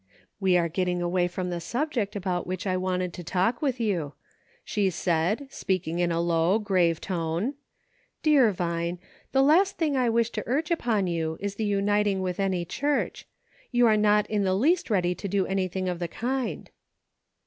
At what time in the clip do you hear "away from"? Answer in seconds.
0.99-1.51